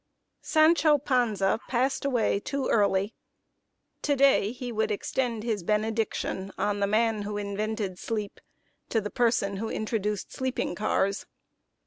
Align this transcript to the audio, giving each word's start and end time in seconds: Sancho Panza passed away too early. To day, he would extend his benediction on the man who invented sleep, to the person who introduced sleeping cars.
Sancho 0.41 0.97
Panza 0.97 1.59
passed 1.67 2.05
away 2.05 2.39
too 2.39 2.67
early. 2.69 3.13
To 4.01 4.15
day, 4.15 4.51
he 4.51 4.71
would 4.71 4.89
extend 4.89 5.43
his 5.43 5.61
benediction 5.61 6.51
on 6.57 6.79
the 6.79 6.87
man 6.87 7.21
who 7.21 7.37
invented 7.37 7.99
sleep, 7.99 8.39
to 8.89 8.99
the 8.99 9.11
person 9.11 9.57
who 9.57 9.69
introduced 9.69 10.33
sleeping 10.33 10.73
cars. 10.73 11.27